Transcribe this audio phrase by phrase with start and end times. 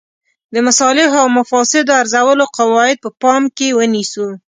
[0.53, 4.27] د مصالحو او مفاسدو ارزولو قواعد په پام کې ونیسو.